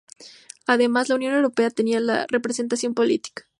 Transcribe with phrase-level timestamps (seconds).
[0.65, 3.43] Además, la Unión Europea tenía la representación política.